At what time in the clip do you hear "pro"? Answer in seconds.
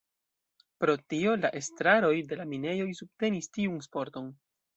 0.83-0.95